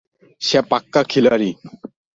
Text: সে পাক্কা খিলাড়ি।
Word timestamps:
সে 0.41 0.59
পাক্কা 0.69 1.01
খিলাড়ি। 1.03 1.51